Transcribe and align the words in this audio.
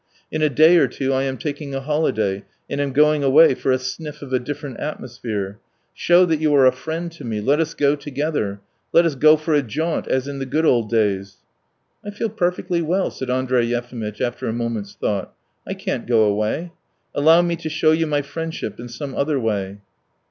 In 0.31 0.41
a 0.41 0.49
day 0.49 0.77
or 0.77 0.87
two 0.87 1.13
I 1.13 1.21
am 1.25 1.37
taking 1.37 1.75
a 1.75 1.79
holiday 1.79 2.43
and 2.67 2.81
am 2.81 2.91
going 2.91 3.23
away 3.23 3.53
for 3.53 3.71
a 3.71 3.77
sniff 3.77 4.23
of 4.23 4.33
a 4.33 4.39
different 4.39 4.79
atmosphere. 4.79 5.59
Show 5.93 6.25
that 6.25 6.39
you 6.39 6.51
are 6.55 6.65
a 6.65 6.71
friend 6.71 7.11
to 7.11 7.23
me, 7.23 7.39
let 7.39 7.59
us 7.59 7.75
go 7.75 7.95
together! 7.95 8.61
Let 8.93 9.05
us 9.05 9.13
go 9.13 9.37
for 9.37 9.53
a 9.53 9.61
jaunt 9.61 10.07
as 10.07 10.27
in 10.27 10.39
the 10.39 10.47
good 10.47 10.65
old 10.65 10.89
days." 10.89 11.37
"I 12.03 12.09
feel 12.09 12.29
perfectly 12.29 12.81
well," 12.81 13.11
said 13.11 13.29
Andrey 13.29 13.67
Yefimitch 13.67 14.21
after 14.21 14.47
a 14.47 14.53
moment's 14.53 14.95
thought. 14.95 15.35
"I 15.67 15.75
can't 15.75 16.07
go 16.07 16.23
away. 16.23 16.71
Allow 17.13 17.43
me 17.43 17.55
to 17.57 17.69
show 17.69 17.91
you 17.91 18.07
my 18.07 18.23
friendship 18.23 18.79
in 18.79 18.87
some 18.89 19.13
other 19.13 19.39
way." 19.39 19.81